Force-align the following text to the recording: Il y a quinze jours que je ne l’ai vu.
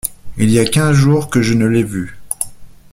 Il 0.39 0.49
y 0.49 0.57
a 0.57 0.65
quinze 0.65 0.95
jours 0.95 1.29
que 1.29 1.43
je 1.43 1.53
ne 1.53 1.67
l’ai 1.67 1.83
vu. 1.83 2.17